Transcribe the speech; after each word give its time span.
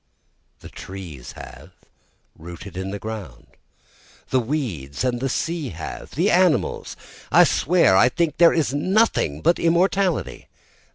The 0.61 0.69
trees 0.69 1.33
have, 1.33 1.73
rooted 2.35 2.75
in 2.75 2.89
the 2.89 2.97
ground! 2.97 3.45
the 4.31 4.39
weeds 4.39 5.03
of 5.03 5.19
the 5.19 5.29
sea 5.29 5.69
have! 5.69 6.15
the 6.15 6.31
animals! 6.31 6.97
I 7.31 7.43
swear 7.43 7.95
I 7.95 8.09
think 8.09 8.37
there 8.37 8.51
is 8.51 8.73
nothing 8.73 9.41
but 9.41 9.59
immortality! 9.59 10.47